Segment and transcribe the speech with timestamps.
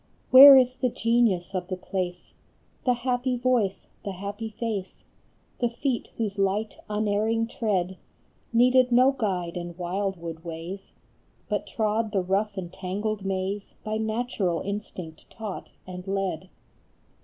[0.31, 2.33] Where is the genius of the place,
[2.85, 5.05] The happy voice, the happy face,
[5.59, 7.97] The feet whose light, unerring tread
[8.51, 10.93] Needed no guide in wildwood ways,
[11.49, 16.49] But trod the rough and tangled maze By natural instinct taught and led?